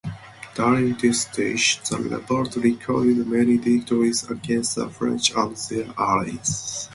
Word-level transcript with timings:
During 0.55 0.95
this 0.95 1.21
stage, 1.21 1.79
the 1.87 1.97
revolt 1.99 2.55
recorded 2.55 3.27
many 3.27 3.57
victories 3.57 4.27
against 4.27 4.73
the 4.73 4.89
French 4.89 5.31
and 5.35 5.55
their 5.55 5.93
allies. 5.95 6.89